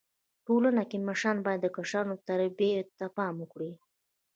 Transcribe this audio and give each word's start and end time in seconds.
ټولنه 0.47 0.81
کي 0.89 0.97
مشران 1.07 1.37
بايد 1.45 1.59
د 1.63 1.67
کشرانو 1.75 2.13
و 2.15 2.21
تربيي 2.27 2.73
ته 2.97 3.05
پام 3.17 3.33
وکړي. 3.39 3.71